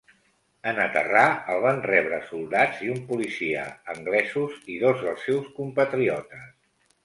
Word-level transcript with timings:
En 0.69 0.77
aterrar 0.85 1.25
el 1.55 1.61
van 1.65 1.81
rebre 1.89 2.19
soldats 2.31 2.81
i 2.87 2.91
un 2.95 3.03
policia 3.13 3.69
anglesos 3.97 4.59
i 4.77 4.81
dos 4.89 5.07
dels 5.07 5.31
seus 5.31 5.55
compatriotes. 5.63 6.53